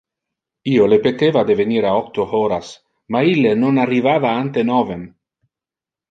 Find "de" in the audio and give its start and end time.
1.49-1.55